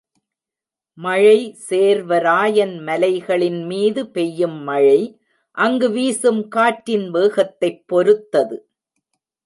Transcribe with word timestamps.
மழை 0.97 1.57
சேர்வராயன் 1.69 2.81
மலைகளின் 2.83 3.65
மீது 3.65 4.09
பெய்யும் 4.09 4.59
மழை 4.63 5.21
அங்கு 5.57 5.89
வீசும் 5.89 6.47
காற்றின் 6.47 7.09
வேகத்தைப் 7.09 7.83
பொருத்தது. 7.87 8.57